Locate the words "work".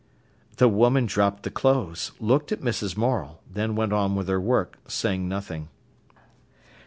4.41-4.79